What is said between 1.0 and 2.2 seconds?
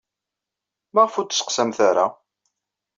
ur d-tettasemt ara?